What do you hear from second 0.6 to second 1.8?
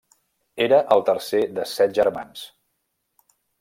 Era el tercer de